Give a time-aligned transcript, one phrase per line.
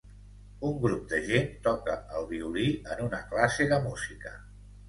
[0.69, 2.65] Un grup de gent toca el violí
[2.95, 4.37] en una classe de música.